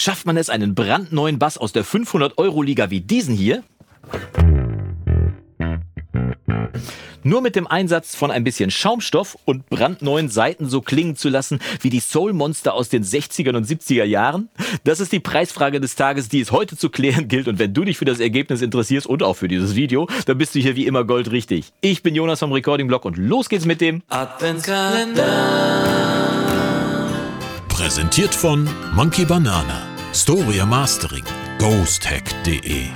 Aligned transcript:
Schafft 0.00 0.24
man 0.24 0.38
es, 0.38 0.48
einen 0.48 0.74
brandneuen 0.74 1.38
Bass 1.38 1.58
aus 1.58 1.72
der 1.72 1.84
500-Euro-Liga 1.84 2.88
wie 2.88 3.02
diesen 3.02 3.34
hier? 3.34 3.62
Nur 7.22 7.42
mit 7.42 7.54
dem 7.54 7.66
Einsatz 7.66 8.14
von 8.14 8.30
ein 8.30 8.42
bisschen 8.42 8.70
Schaumstoff 8.70 9.36
und 9.44 9.68
brandneuen 9.68 10.30
Seiten 10.30 10.70
so 10.70 10.80
klingen 10.80 11.16
zu 11.16 11.28
lassen 11.28 11.60
wie 11.82 11.90
die 11.90 12.00
Soul 12.00 12.32
Monster 12.32 12.72
aus 12.72 12.88
den 12.88 13.04
60er 13.04 13.54
und 13.54 13.66
70er 13.66 14.04
Jahren? 14.04 14.48
Das 14.84 15.00
ist 15.00 15.12
die 15.12 15.20
Preisfrage 15.20 15.80
des 15.80 15.96
Tages, 15.96 16.30
die 16.30 16.40
es 16.40 16.50
heute 16.50 16.78
zu 16.78 16.88
klären 16.88 17.28
gilt. 17.28 17.46
Und 17.46 17.58
wenn 17.58 17.74
du 17.74 17.84
dich 17.84 17.98
für 17.98 18.06
das 18.06 18.20
Ergebnis 18.20 18.62
interessierst 18.62 19.06
und 19.06 19.22
auch 19.22 19.36
für 19.36 19.48
dieses 19.48 19.76
Video, 19.76 20.08
dann 20.24 20.38
bist 20.38 20.54
du 20.54 20.60
hier 20.60 20.76
wie 20.76 20.86
immer 20.86 21.04
goldrichtig. 21.04 21.74
Ich 21.82 22.02
bin 22.02 22.14
Jonas 22.14 22.38
vom 22.38 22.52
Recording 22.52 22.86
Blog 22.86 23.04
und 23.04 23.18
los 23.18 23.50
geht's 23.50 23.66
mit 23.66 23.82
dem 23.82 24.00
Adventskalender. 24.08 26.30
Präsentiert 27.80 28.34
von 28.34 28.68
Monkey 28.94 29.24
Banana, 29.24 29.89
Storia 30.12 30.66
Mastering, 30.66 31.22
ghosthack.de. 31.58 32.86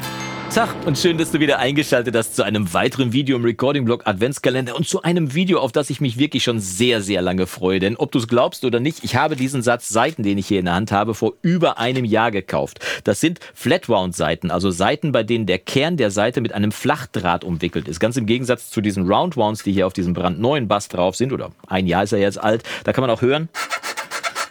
Tag 0.52 0.74
und 0.84 0.98
schön, 0.98 1.16
dass 1.16 1.30
du 1.30 1.38
wieder 1.38 1.60
eingeschaltet 1.60 2.16
hast 2.16 2.34
zu 2.34 2.42
einem 2.42 2.72
weiteren 2.74 3.12
Video 3.12 3.36
im 3.36 3.44
Recording 3.44 3.84
Blog 3.84 4.04
Adventskalender 4.04 4.74
und 4.74 4.88
zu 4.88 5.02
einem 5.02 5.32
Video, 5.32 5.60
auf 5.60 5.70
das 5.70 5.90
ich 5.90 6.00
mich 6.00 6.18
wirklich 6.18 6.42
schon 6.42 6.58
sehr, 6.58 7.02
sehr 7.02 7.22
lange 7.22 7.46
freue. 7.46 7.78
Denn 7.78 7.96
ob 7.96 8.10
du 8.10 8.18
es 8.18 8.26
glaubst 8.26 8.64
oder 8.64 8.80
nicht, 8.80 9.04
ich 9.04 9.14
habe 9.14 9.36
diesen 9.36 9.62
Satz 9.62 9.88
Seiten, 9.88 10.24
den 10.24 10.38
ich 10.38 10.48
hier 10.48 10.58
in 10.58 10.64
der 10.64 10.74
Hand 10.74 10.90
habe, 10.90 11.14
vor 11.14 11.34
über 11.42 11.78
einem 11.78 12.04
Jahr 12.04 12.32
gekauft. 12.32 12.80
Das 13.04 13.20
sind 13.20 13.38
Flat-Wound-Seiten, 13.54 14.50
also 14.50 14.72
Seiten, 14.72 15.12
bei 15.12 15.22
denen 15.22 15.46
der 15.46 15.60
Kern 15.60 15.96
der 15.96 16.10
Seite 16.10 16.40
mit 16.40 16.52
einem 16.52 16.72
Flachdraht 16.72 17.44
umwickelt 17.44 17.86
ist. 17.86 18.00
Ganz 18.00 18.16
im 18.16 18.26
Gegensatz 18.26 18.70
zu 18.70 18.80
diesen 18.80 19.06
Round-Wounds, 19.06 19.62
die 19.62 19.72
hier 19.72 19.86
auf 19.86 19.92
diesem 19.92 20.14
brandneuen 20.14 20.66
Bass 20.66 20.88
drauf 20.88 21.14
sind, 21.14 21.32
oder 21.32 21.52
ein 21.68 21.86
Jahr 21.86 22.02
ist 22.02 22.12
er 22.12 22.18
jetzt 22.18 22.42
alt, 22.42 22.64
da 22.82 22.92
kann 22.92 23.02
man 23.02 23.10
auch 23.10 23.22
hören, 23.22 23.48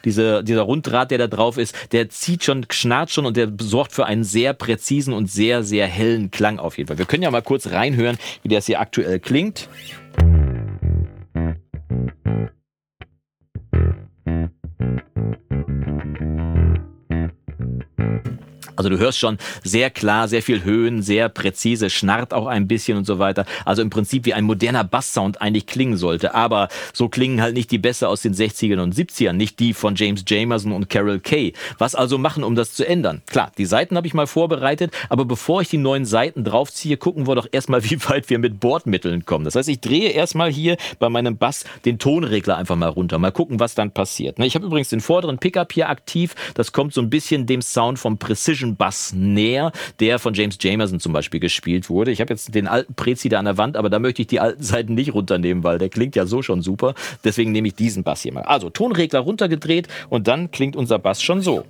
diese, 0.06 0.44
dieser 0.44 0.64
Runddraht, 0.64 1.12
der 1.12 1.18
da 1.18 1.28
drauf 1.28 1.58
ist, 1.58 1.76
der 1.92 2.10
zieht 2.10 2.44
schon, 2.44 2.66
schnarrt 2.70 3.12
schon 3.12 3.26
und 3.26 3.38
der 3.38 3.52
sorgt 3.60 3.94
für 3.94 4.06
einen 4.06 4.24
sehr 4.24 4.54
präzisen 4.54 5.14
und 5.14 5.30
sehr, 5.30 5.64
sehr 5.64 5.88
hellen 5.88 6.32
Klang 6.32 6.60
auf 6.60 6.78
jeden 6.78 6.88
Fall. 6.88 6.98
Wir 6.98 7.06
können 7.06 7.24
ja 7.24 7.32
mal 7.32 7.42
kurz 7.42 7.68
reinhören, 7.68 8.18
wie 8.44 8.50
das 8.50 8.66
hier 8.66 8.80
aktuell 8.80 9.20
klingt. 9.20 9.70
Also 18.84 18.98
du 18.98 19.02
hörst 19.02 19.18
schon 19.18 19.38
sehr 19.64 19.90
klar, 19.90 20.28
sehr 20.28 20.42
viel 20.42 20.66
Höhen, 20.66 21.02
sehr 21.02 21.30
präzise, 21.30 21.90
schnarrt 21.90 22.34
auch 22.34 22.48
ein 22.48 22.68
bisschen 22.68 22.98
und 22.98 23.06
so 23.06 23.18
weiter. 23.18 23.46
Also 23.64 23.82
im 23.82 23.90
Prinzip 23.90 24.26
wie 24.26 24.34
ein 24.34 24.44
moderner 24.44 24.84
Basssound 24.84 25.42
eigentlich 25.42 25.68
klingen 25.68 25.96
sollte. 25.96 26.36
Aber 26.36 26.68
so 26.92 27.08
klingen 27.08 27.42
halt 27.42 27.54
nicht 27.54 27.72
die 27.72 27.78
Bässe 27.78 28.10
aus 28.10 28.22
den 28.22 28.34
60ern 28.34 28.82
und 28.82 28.94
70ern, 28.94 29.34
nicht 29.34 29.60
die 29.60 29.74
von 29.74 29.96
James 29.96 30.26
Jamerson 30.28 30.74
und 30.74 30.90
Carol 30.90 31.22
Kay. 31.22 31.54
Was 31.78 31.96
also 31.96 32.18
machen, 32.18 32.44
um 32.44 32.56
das 32.56 32.74
zu 32.74 32.86
ändern? 32.86 33.22
Klar, 33.28 33.54
die 33.58 33.66
Seiten 33.66 33.96
habe 33.96 34.06
ich 34.06 34.14
mal 34.14 34.28
vorbereitet, 34.28 34.92
aber 35.08 35.24
bevor 35.24 35.62
ich 35.62 35.70
die 35.70 35.78
neuen 35.78 36.04
Seiten 36.04 36.44
draufziehe, 36.44 36.98
gucken 36.98 37.26
wir 37.26 37.36
doch 37.36 37.48
erstmal, 37.50 37.84
wie 37.90 38.04
weit 38.04 38.30
wir 38.30 38.40
mit 38.40 38.60
Bordmitteln 38.60 39.24
kommen. 39.26 39.46
Das 39.46 39.56
heißt, 39.56 39.70
ich 39.70 39.80
drehe 39.80 40.10
erstmal 40.10 40.52
hier 40.52 40.76
bei 41.00 41.08
meinem 41.08 41.38
Bass 41.38 41.64
den 41.86 42.00
Tonregler 42.00 42.58
einfach 42.58 42.76
mal 42.76 42.90
runter. 42.90 43.18
Mal 43.18 43.32
gucken, 43.32 43.62
was 43.62 43.76
dann 43.76 43.92
passiert. 43.92 44.40
Ich 44.40 44.56
habe 44.56 44.66
übrigens 44.66 44.90
den 44.90 45.00
vorderen 45.00 45.38
Pickup 45.38 45.72
hier 45.72 45.88
aktiv. 45.88 46.36
Das 46.56 46.74
kommt 46.74 46.94
so 46.94 47.02
ein 47.02 47.10
bisschen 47.10 47.46
dem 47.46 47.62
Sound 47.62 48.00
vom 48.00 48.18
Precision 48.18 48.73
Bass 48.76 49.14
näher, 49.14 49.72
der 50.00 50.20
von 50.20 50.34
James 50.34 50.58
Jamerson 50.60 51.00
zum 51.00 51.14
Beispiel 51.14 51.40
gespielt 51.40 51.90
wurde. 51.90 52.12
Ich 52.12 52.22
habe 52.22 52.34
jetzt 52.34 52.54
den 52.54 52.68
alten 52.68 52.94
Prezi 52.94 53.30
da 53.30 53.40
an 53.40 53.46
der 53.46 53.58
Wand, 53.58 53.78
aber 53.78 53.90
da 53.90 54.00
möchte 54.00 54.22
ich 54.22 54.28
die 54.28 54.40
alten 54.40 54.64
Seiten 54.64 54.94
nicht 54.94 55.14
runternehmen, 55.14 55.64
weil 55.64 55.78
der 55.78 55.90
klingt 55.90 56.16
ja 56.16 56.26
so 56.26 56.42
schon 56.42 56.62
super. 56.62 56.94
Deswegen 57.24 57.52
nehme 57.52 57.68
ich 57.68 57.76
diesen 57.76 58.04
Bass 58.04 58.22
hier 58.22 58.34
mal. 58.34 58.44
Also 58.44 58.70
Tonregler 58.70 59.20
runtergedreht 59.20 59.88
und 60.10 60.28
dann 60.28 60.52
klingt 60.52 60.76
unser 60.76 61.00
Bass 61.00 61.22
schon 61.22 61.42
so. 61.42 61.66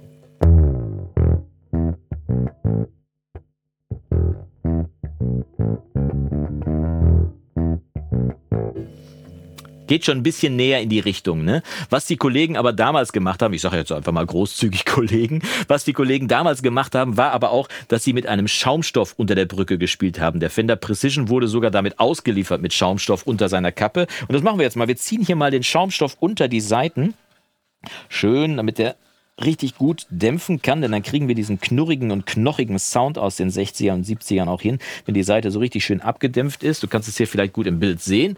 Geht 9.94 10.06
schon 10.06 10.18
ein 10.18 10.24
bisschen 10.24 10.56
näher 10.56 10.82
in 10.82 10.90
die 10.90 11.00
Richtung. 11.00 11.46
Ne? 11.46 11.62
Was 11.92 12.08
die 12.08 12.18
Kollegen 12.18 12.58
aber 12.58 12.74
damals 12.74 13.14
gemacht 13.14 13.44
haben, 13.44 13.54
ich 13.54 13.62
sage 13.62 13.78
jetzt 13.78 13.92
einfach 13.92 14.12
mal 14.12 14.26
großzügig 14.26 14.86
Kollegen, 14.88 15.44
was 15.68 15.84
die 15.84 15.94
Kollegen 15.94 16.28
damals 16.28 16.64
gemacht 16.64 16.96
haben, 16.96 17.16
war 17.16 17.32
aber 17.32 17.52
auch, 17.52 17.70
dass 17.90 18.04
sie 18.04 18.14
mit 18.14 18.26
einem 18.26 18.48
Schaumstoff 18.48 19.14
unter 19.18 19.36
der 19.36 19.46
Brücke 19.46 19.78
gespielt 19.78 20.20
haben. 20.20 20.40
Der 20.40 20.50
Fender 20.50 20.78
Precision 20.78 21.30
wurde 21.30 21.48
sogar 21.48 21.70
damit 21.70 22.00
ausgeliefert 22.00 22.60
mit 22.60 22.74
Schaumstoff 22.74 23.28
unter 23.28 23.50
seiner 23.50 23.72
Kappe. 23.72 24.08
Und 24.22 24.34
das 24.34 24.42
machen 24.42 24.58
wir 24.58 24.64
jetzt 24.64 24.78
mal. 24.78 24.88
Wir 24.88 24.98
ziehen 24.98 25.24
hier 25.24 25.36
mal 25.36 25.52
den 25.52 25.62
Schaumstoff 25.62 26.18
unter 26.20 26.48
die 26.48 26.62
Seiten. 26.62 27.14
Schön, 28.10 28.58
damit 28.58 28.80
der 28.80 28.96
richtig 29.44 29.76
gut 29.76 30.08
dämpfen 30.10 30.64
kann, 30.64 30.82
denn 30.82 30.92
dann 30.92 31.04
kriegen 31.04 31.28
wir 31.28 31.36
diesen 31.36 31.62
knurrigen 31.62 32.10
und 32.10 32.26
knochigen 32.26 32.80
Sound 32.80 33.20
aus 33.20 33.36
den 33.36 33.52
60er 33.52 33.94
und 33.94 34.08
70ern 34.08 34.48
auch 34.48 34.62
hin, 34.62 34.80
wenn 35.06 35.14
die 35.14 35.24
Seite 35.24 35.52
so 35.52 35.60
richtig 35.60 35.86
schön 35.86 36.02
abgedämpft 36.02 36.64
ist. 36.64 36.82
Du 36.82 36.88
kannst 36.88 37.08
es 37.10 37.18
hier 37.18 37.28
vielleicht 37.28 37.54
gut 37.54 37.68
im 37.68 37.80
Bild 37.80 38.02
sehen 38.02 38.38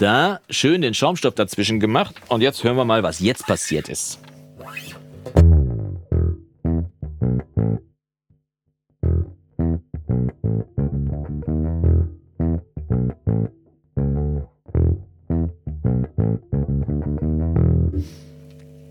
da 0.00 0.40
schön 0.48 0.82
den 0.82 0.94
Schaumstoff 0.94 1.34
dazwischen 1.34 1.80
gemacht 1.80 2.14
und 2.28 2.40
jetzt 2.40 2.64
hören 2.64 2.76
wir 2.76 2.84
mal, 2.84 3.02
was 3.02 3.20
jetzt 3.20 3.46
passiert 3.46 3.88
ist. 3.88 4.18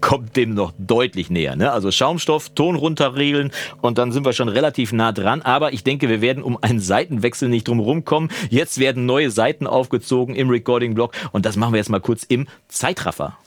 Kommt 0.10 0.36
dem 0.38 0.56
noch 0.56 0.74
deutlich 0.80 1.30
näher. 1.30 1.56
Ne? 1.56 1.72
Also 1.72 1.92
Schaumstoff, 1.92 2.50
Ton 2.56 2.76
runterregeln 2.76 3.52
und 3.80 4.00
dann 4.00 4.12
sind 4.12 4.26
wir 4.26 4.34
schon 4.34 4.50
relativ 4.50 4.92
nah 4.92 5.12
dran. 5.12 5.44
Aber 5.44 5.72
ich 5.72 5.84
denke, 5.84 6.10
wir 6.10 6.20
werden 6.20 6.42
um 6.42 6.58
einen 6.64 6.80
Seitenwechsel 6.80 7.48
nicht 7.48 7.68
drum 7.68 7.80
rumkommen. 7.80 8.32
Jetzt 8.50 8.80
werden 8.80 9.06
neue 9.06 9.30
Seiten 9.30 9.68
aufgezogen 9.68 10.36
im 10.36 10.50
Recording-Block 10.50 11.14
und 11.32 11.46
das 11.46 11.58
machen 11.58 11.74
wir 11.74 11.78
jetzt 11.78 11.92
mal 11.92 12.02
kurz 12.02 12.24
im 12.24 12.48
Zeitraffer. 12.70 13.38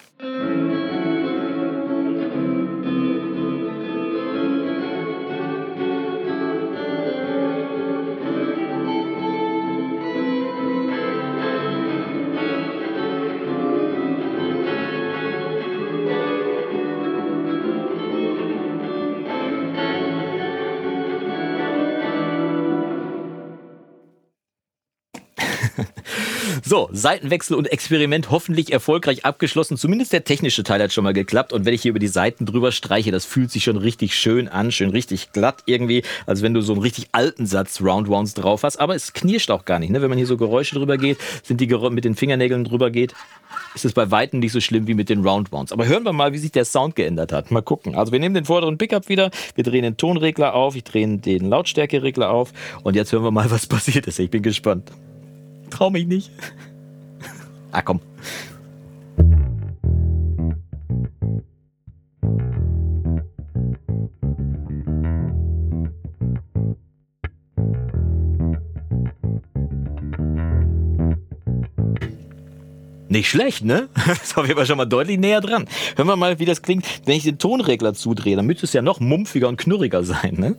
So, 26.65 26.89
Seitenwechsel 26.93 27.57
und 27.57 27.67
Experiment 27.73 28.31
hoffentlich 28.31 28.73
erfolgreich 28.73 29.25
abgeschlossen. 29.25 29.77
Zumindest 29.77 30.13
der 30.13 30.25
technische 30.25 30.63
Teil 30.63 30.83
hat 30.83 30.93
schon 30.93 31.05
mal 31.05 31.13
geklappt. 31.13 31.53
Und 31.53 31.65
wenn 31.65 31.75
ich 31.75 31.83
hier 31.83 31.91
über 31.91 31.99
die 31.99 32.09
Seiten 32.09 32.47
drüber 32.47 32.73
streiche, 32.73 33.11
das 33.11 33.25
fühlt 33.25 33.51
sich 33.51 33.65
schon 33.65 33.77
richtig 33.77 34.15
schön 34.15 34.49
an, 34.49 34.71
schön 34.71 34.91
richtig 34.91 35.33
glatt 35.33 35.63
irgendwie, 35.67 36.03
als 36.27 36.43
wenn 36.43 36.55
du 36.55 36.61
so 36.61 36.73
einen 36.73 36.83
richtig 36.83 37.09
alten 37.13 37.47
Satz 37.47 37.81
Roundwounds 37.81 38.35
drauf 38.35 38.63
hast. 38.63 38.79
Aber 38.79 38.95
es 38.95 39.13
knirscht 39.13 39.51
auch 39.51 39.65
gar 39.65 39.79
nicht. 39.79 39.91
Ne? 39.91 40.03
Wenn 40.03 40.09
man 40.09 40.19
hier 40.19 40.27
so 40.27 40.37
Geräusche 40.37 40.75
drüber 40.75 40.99
geht, 40.99 41.19
sind 41.43 41.61
die 41.61 41.67
Gerä 41.67 41.91
mit 41.91 42.05
den 42.05 42.15
Fingernägeln 42.15 42.65
drüber 42.65 42.91
geht, 42.91 43.15
ist 43.75 43.85
es 43.85 43.93
bei 43.93 44.11
Weitem 44.11 44.41
nicht 44.41 44.53
so 44.53 44.61
schlimm 44.61 44.87
wie 44.87 44.95
mit 44.95 45.09
den 45.09 45.27
Roundwounds. 45.27 45.73
Aber 45.73 45.87
hören 45.87 46.05
wir 46.05 46.13
mal, 46.13 46.33
wie 46.33 46.39
sich 46.39 46.53
der 46.53 46.65
Sound 46.65 46.97
geändert 46.97 47.33
hat. 47.33 47.51
Mal 47.51 47.63
gucken. 47.63 47.95
Also 47.95 48.13
wir 48.13 48.21
nehmen 48.21 48.35
den 48.35 48.45
vorderen 48.45 48.79
Pickup 48.79 49.09
wieder, 49.09 49.31
wir 49.55 49.65
drehen 49.65 49.83
den 49.83 49.97
Tonregler 49.97 50.55
auf, 50.55 50.77
ich 50.77 50.85
drehe 50.85 51.19
den 51.19 51.49
Lautstärkeregler 51.49 52.31
auf 52.31 52.53
und 52.83 52.97
jetzt 52.97 53.13
hören 53.13 53.25
wir 53.25 53.31
mal, 53.31 53.51
was 53.51 53.67
passiert 53.67 54.07
ist. 54.07 54.19
Ich 54.19 54.31
bin 54.31 54.43
gespannt. 54.43 54.91
Trau 55.73 55.89
mich 55.89 56.07
nicht. 56.07 56.31
ah, 57.73 57.81
komm. 57.81 58.01
Nicht 73.09 73.31
schlecht, 73.31 73.65
ne? 73.65 73.89
Das 74.07 74.37
jeden 74.37 74.57
Fall 74.57 74.67
schon 74.67 74.77
mal 74.77 74.85
deutlich 74.85 75.19
näher 75.19 75.41
dran. 75.41 75.67
Hören 75.97 76.07
wir 76.07 76.17
mal, 76.17 76.39
wie 76.39 76.45
das 76.45 76.61
klingt, 76.61 76.87
wenn 77.07 77.17
ich 77.17 77.23
den 77.23 77.39
Tonregler 77.39 77.95
zudrehe. 77.95 78.37
Dann 78.37 78.47
müsste 78.47 78.67
es 78.67 78.75
ja 78.75 78.83
noch 78.83 79.01
mumpfiger 79.01 79.49
und 79.49 79.57
knurriger 79.57 80.05
sein, 80.05 80.35
ne? 80.35 80.55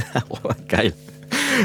oh, 0.28 0.50
geil. 0.68 0.92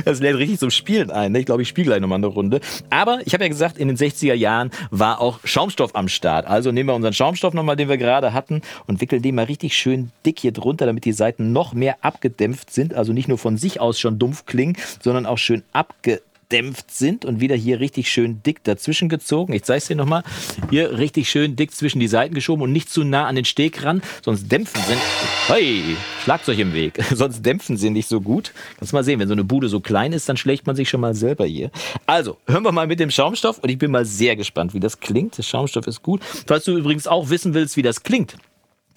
Das 0.06 0.20
lädt 0.20 0.38
richtig 0.38 0.60
zum 0.60 0.70
Spielen 0.70 1.12
ein. 1.12 1.32
Ne? 1.32 1.40
Ich 1.40 1.46
glaube, 1.46 1.62
ich 1.62 1.68
spiele 1.68 1.88
gleich 1.88 2.02
nochmal 2.02 2.18
eine 2.18 2.28
Runde. 2.28 2.62
Aber 2.90 3.20
ich 3.26 3.34
habe 3.34 3.44
ja 3.44 3.50
gesagt, 3.50 3.78
in 3.78 3.88
den 3.88 3.98
60er 3.98 4.34
Jahren 4.34 4.72
war 4.92 5.20
auch 5.22 5.40
Schaumstoff 5.44 5.96
am 5.96 6.08
Start. 6.08 6.46
Also 6.46 6.72
nehmen 6.72 6.90
wir 6.90 6.96
unseren 6.96 7.14
Schaumstoff 7.14 7.54
nochmal, 7.54 7.76
den 7.76 7.90
wir 7.90 7.98
gerade 7.98 8.34
hatten, 8.34 8.62
und 8.88 9.02
wickeln 9.02 9.22
den 9.22 9.36
mal 9.36 9.46
richtig 9.46 9.78
schön 9.78 10.12
dick 10.26 10.40
hier 10.40 10.52
drunter, 10.52 10.86
damit 10.86 11.06
die 11.06 11.14
Seiten 11.14 11.52
noch 11.52 11.74
mehr 11.74 11.98
abgedämpft 12.02 12.72
sind. 12.72 12.94
Also 12.94 13.14
nicht 13.14 13.28
nur 13.28 13.38
von 13.38 13.58
sich 13.58 13.80
aus 13.80 14.00
schon 14.00 14.20
dumpf 14.20 14.46
klingen, 14.46 14.78
sondern 15.02 15.26
auch 15.26 15.38
schön 15.38 15.64
abgedämpft 15.74 16.27
abgedämpft 16.48 16.92
sind 16.92 17.26
und 17.26 17.42
wieder 17.42 17.56
hier 17.56 17.80
richtig 17.80 18.10
schön 18.10 18.42
dick 18.42 18.64
dazwischen 18.64 19.10
gezogen. 19.10 19.54
Ich 19.54 19.64
zeige 19.64 19.78
es 19.80 19.88
dir 19.88 19.96
nochmal. 19.96 20.24
Hier 20.70 20.98
richtig 20.98 21.30
schön 21.30 21.56
dick 21.56 21.74
zwischen 21.74 22.00
die 22.00 22.08
Seiten 22.08 22.34
geschoben 22.34 22.62
und 22.64 22.72
nicht 22.72 22.90
zu 22.90 23.04
nah 23.04 23.28
an 23.28 23.36
den 23.36 23.46
Steg 23.46 23.84
ran, 23.84 24.02
sonst 24.24 24.50
dämpfen 24.50 24.82
sie. 24.88 24.96
Hey, 25.48 25.84
Schlagzeug 26.24 26.58
im 26.60 26.74
Weg. 26.74 27.04
sonst 27.14 27.46
dämpfen 27.46 27.76
sie 27.76 27.90
nicht 27.90 28.08
so 28.08 28.22
gut. 28.22 28.54
Kannst 28.78 28.94
mal 28.94 29.04
sehen, 29.04 29.20
wenn 29.20 29.28
so 29.28 29.34
eine 29.34 29.44
Bude 29.44 29.68
so 29.68 29.82
klein 29.82 30.14
ist, 30.14 30.30
dann 30.30 30.38
schlägt 30.38 30.68
man 30.68 30.76
sich 30.76 30.90
schon 30.90 31.02
mal 31.02 31.16
selber 31.16 31.46
hier. 31.46 31.70
Also, 32.06 32.38
hören 32.48 32.64
wir 32.64 32.72
mal 32.72 32.88
mit 32.88 33.00
dem 33.00 33.12
Schaumstoff 33.12 33.60
und 33.60 33.70
ich 33.70 33.78
bin 33.78 33.92
mal 33.92 34.06
sehr 34.06 34.36
gespannt, 34.36 34.74
wie 34.74 34.80
das 34.80 35.00
klingt. 35.00 35.38
Der 35.38 35.44
Schaumstoff 35.44 35.86
ist 35.88 36.02
gut. 36.02 36.22
Falls 36.48 36.64
du 36.64 36.78
übrigens 36.78 37.08
auch 37.08 37.30
wissen 37.30 37.54
willst, 37.54 37.76
wie 37.76 37.82
das 37.82 38.04
klingt, 38.04 38.38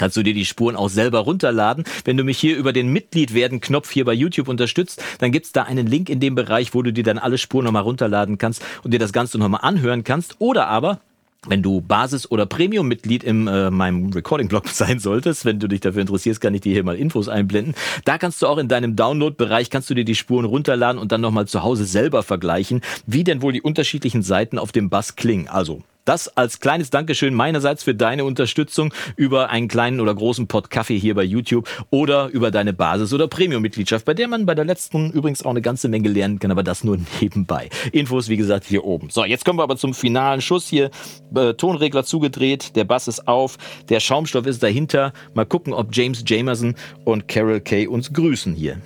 kannst 0.00 0.16
du 0.16 0.22
dir 0.22 0.32
die 0.32 0.46
Spuren 0.46 0.76
auch 0.76 0.88
selber 0.88 1.18
runterladen. 1.20 1.84
Wenn 2.06 2.16
du 2.16 2.24
mich 2.24 2.38
hier 2.38 2.56
über 2.56 2.72
den 2.72 2.90
Mitglied 2.90 3.34
werden 3.34 3.60
Knopf 3.60 3.90
hier 3.90 4.06
bei 4.06 4.14
YouTube 4.14 4.48
unterstützt, 4.48 5.02
dann 5.18 5.30
gibt's 5.30 5.52
da 5.52 5.64
einen 5.64 5.86
Link 5.86 6.08
in 6.08 6.20
dem 6.20 6.34
Bereich, 6.34 6.72
wo 6.72 6.80
du 6.80 6.90
dir 6.90 7.04
dann 7.04 7.18
alle 7.18 7.36
Spuren 7.36 7.66
nochmal 7.66 7.82
runterladen 7.82 8.38
kannst 8.38 8.62
und 8.82 8.94
dir 8.94 8.98
das 8.98 9.12
Ganze 9.12 9.36
nochmal 9.36 9.60
anhören 9.62 10.02
kannst. 10.02 10.36
Oder 10.38 10.68
aber 10.68 11.00
wenn 11.46 11.62
du 11.62 11.82
Basis- 11.82 12.30
oder 12.30 12.46
Premium-Mitglied 12.46 13.22
in 13.22 13.46
äh, 13.46 13.70
meinem 13.70 14.10
Recording-Blog 14.10 14.68
sein 14.72 15.00
solltest, 15.00 15.44
wenn 15.44 15.58
du 15.58 15.68
dich 15.68 15.80
dafür 15.80 16.00
interessierst, 16.00 16.40
kann 16.40 16.54
ich 16.54 16.62
dir 16.62 16.72
hier 16.72 16.84
mal 16.84 16.96
Infos 16.96 17.28
einblenden. 17.28 17.74
Da 18.06 18.16
kannst 18.16 18.40
du 18.40 18.46
auch 18.46 18.56
in 18.56 18.68
deinem 18.68 18.96
Download-Bereich, 18.96 19.68
kannst 19.68 19.90
du 19.90 19.94
dir 19.94 20.06
die 20.06 20.14
Spuren 20.14 20.46
runterladen 20.46 20.98
und 20.98 21.12
dann 21.12 21.20
nochmal 21.20 21.46
zu 21.46 21.62
Hause 21.62 21.84
selber 21.84 22.22
vergleichen, 22.22 22.80
wie 23.06 23.24
denn 23.24 23.42
wohl 23.42 23.52
die 23.52 23.62
unterschiedlichen 23.62 24.22
Seiten 24.22 24.58
auf 24.58 24.72
dem 24.72 24.88
Bass 24.88 25.16
klingen. 25.16 25.48
Also 25.48 25.82
das 26.04 26.28
als 26.36 26.60
kleines 26.60 26.90
Dankeschön 26.90 27.34
meinerseits 27.34 27.84
für 27.84 27.94
deine 27.94 28.24
Unterstützung 28.24 28.92
über 29.16 29.50
einen 29.50 29.68
kleinen 29.68 30.00
oder 30.00 30.14
großen 30.14 30.46
Pot 30.46 30.70
Kaffee 30.70 30.98
hier 30.98 31.14
bei 31.14 31.24
YouTube 31.24 31.68
oder 31.90 32.28
über 32.28 32.50
deine 32.50 32.72
Basis- 32.72 33.12
oder 33.12 33.28
Premium-Mitgliedschaft, 33.28 34.04
bei 34.04 34.14
der 34.14 34.28
man 34.28 34.46
bei 34.46 34.54
der 34.54 34.64
letzten 34.64 35.10
übrigens 35.10 35.44
auch 35.44 35.50
eine 35.50 35.62
ganze 35.62 35.88
Menge 35.88 36.08
lernen 36.08 36.38
kann, 36.38 36.50
aber 36.50 36.62
das 36.62 36.84
nur 36.84 36.98
nebenbei. 37.20 37.68
Infos, 37.92 38.28
wie 38.28 38.36
gesagt, 38.36 38.64
hier 38.66 38.84
oben. 38.84 39.10
So, 39.10 39.24
jetzt 39.24 39.44
kommen 39.44 39.58
wir 39.58 39.62
aber 39.62 39.76
zum 39.76 39.94
finalen 39.94 40.40
Schuss 40.40 40.66
hier. 40.66 40.90
Äh, 41.34 41.54
Tonregler 41.54 42.04
zugedreht, 42.04 42.76
der 42.76 42.84
Bass 42.84 43.08
ist 43.08 43.26
auf, 43.28 43.58
der 43.88 44.00
Schaumstoff 44.00 44.46
ist 44.46 44.62
dahinter. 44.62 45.12
Mal 45.34 45.46
gucken, 45.46 45.72
ob 45.72 45.94
James 45.94 46.24
Jamerson 46.26 46.74
und 47.04 47.28
Carol 47.28 47.60
Kay 47.60 47.86
uns 47.86 48.12
grüßen 48.12 48.54
hier. 48.54 48.78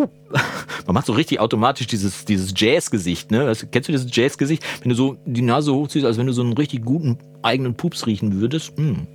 Uh, 0.00 0.08
man 0.86 0.94
macht 0.94 1.06
so 1.06 1.12
richtig 1.12 1.40
automatisch 1.40 1.86
dieses, 1.86 2.24
dieses 2.24 2.52
Jazz-Gesicht, 2.56 3.30
ne? 3.30 3.52
Kennst 3.70 3.88
du 3.88 3.92
dieses 3.92 4.08
Jazz-Gesicht? 4.10 4.64
Wenn 4.82 4.90
du 4.90 4.94
so 4.94 5.16
die 5.26 5.42
Nase 5.42 5.74
hochziehst, 5.74 6.06
als 6.06 6.18
wenn 6.18 6.26
du 6.26 6.32
so 6.32 6.42
einen 6.42 6.54
richtig 6.54 6.84
guten 6.84 7.18
eigenen 7.42 7.74
Pups 7.74 8.06
riechen 8.06 8.40
würdest. 8.40 8.78
Mm. 8.78 9.06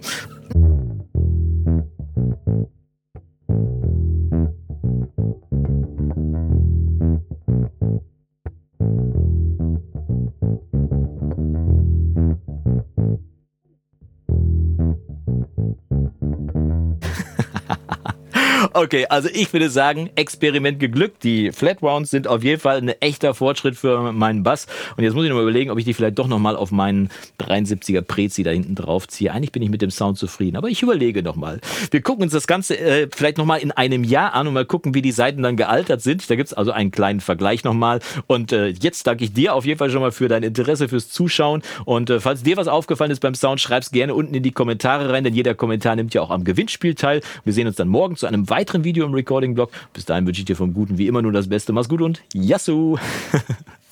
Okay, 18.77 19.05
also 19.07 19.29
ich 19.31 19.53
würde 19.53 19.69
sagen, 19.69 20.09
Experiment 20.15 20.81
geglückt. 20.81 21.23
Die 21.23 21.53
Flat 21.53 21.81
Rounds 21.81 22.11
sind 22.11 22.27
auf 22.27 22.43
jeden 22.43 22.59
Fall 22.59 22.75
ein 22.75 22.89
echter 22.89 23.33
Fortschritt 23.33 23.77
für 23.77 24.11
meinen 24.11 24.43
Bass. 24.43 24.67
Und 24.97 25.05
jetzt 25.05 25.13
muss 25.13 25.23
ich 25.23 25.29
noch 25.29 25.37
mal 25.37 25.43
überlegen, 25.43 25.71
ob 25.71 25.79
ich 25.79 25.85
die 25.85 25.93
vielleicht 25.93 26.19
doch 26.19 26.27
noch 26.27 26.39
mal 26.39 26.57
auf 26.57 26.71
meinen 26.71 27.09
73er 27.39 28.01
Prezi 28.01 28.43
da 28.43 28.51
hinten 28.51 28.75
drauf 28.75 29.07
ziehe. 29.07 29.31
Eigentlich 29.31 29.53
bin 29.53 29.61
ich 29.61 29.69
mit 29.69 29.81
dem 29.81 29.91
Sound 29.91 30.17
zufrieden, 30.17 30.57
aber 30.57 30.67
ich 30.67 30.83
überlege 30.83 31.23
noch 31.23 31.37
mal. 31.37 31.61
Wir 31.89 32.01
gucken 32.01 32.23
uns 32.23 32.33
das 32.33 32.47
Ganze 32.47 32.77
äh, 32.77 33.07
vielleicht 33.15 33.37
noch 33.37 33.45
mal 33.45 33.61
in 33.61 33.71
einem 33.71 34.03
Jahr 34.03 34.33
an 34.33 34.45
und 34.45 34.53
mal 34.53 34.65
gucken, 34.65 34.93
wie 34.93 35.01
die 35.01 35.13
Seiten 35.13 35.41
dann 35.41 35.55
gealtert 35.55 36.01
sind. 36.01 36.29
Da 36.29 36.35
gibt's 36.35 36.51
also 36.51 36.71
einen 36.71 36.91
kleinen 36.91 37.21
Vergleich 37.21 37.63
noch 37.63 37.73
mal. 37.73 38.01
Und 38.27 38.51
äh, 38.51 38.67
jetzt 38.67 39.07
danke 39.07 39.23
ich 39.23 39.31
dir 39.31 39.53
auf 39.53 39.65
jeden 39.65 39.77
Fall 39.77 39.89
schon 39.89 40.01
mal 40.01 40.11
für 40.11 40.27
dein 40.27 40.43
Interesse, 40.43 40.89
fürs 40.89 41.07
Zuschauen. 41.07 41.61
Und 41.85 42.09
äh, 42.09 42.19
falls 42.19 42.43
dir 42.43 42.57
was 42.57 42.67
aufgefallen 42.67 43.11
ist 43.11 43.21
beim 43.21 43.35
Sound, 43.35 43.61
schreib's 43.61 43.91
gerne 43.91 44.13
unten 44.13 44.33
in 44.33 44.43
die 44.43 44.51
Kommentare 44.51 45.13
rein, 45.13 45.23
denn 45.23 45.33
jeder 45.33 45.55
Kommentar 45.55 45.95
nimmt 45.95 46.13
ja 46.13 46.21
auch 46.21 46.29
am 46.29 46.43
Gewinnspiel 46.43 46.93
teil. 46.95 47.21
Wir 47.45 47.53
sehen 47.53 47.67
uns 47.67 47.77
dann 47.77 47.87
morgen 47.87 48.17
zu 48.17 48.27
einem 48.27 48.49
weiteren 48.65 48.83
Video 48.83 49.05
im 49.05 49.13
Recording-Blog. 49.13 49.69
Bis 49.93 50.05
dahin 50.05 50.25
wünsche 50.25 50.41
ich 50.41 50.45
dir 50.45 50.55
vom 50.55 50.73
Guten 50.73 50.97
wie 50.97 51.05
immer 51.05 51.21
nur 51.21 51.31
das 51.31 51.47
Beste. 51.47 51.71
Mach's 51.71 51.87
gut 51.87 52.01
und 52.01 52.23
Yassou! 52.33 52.97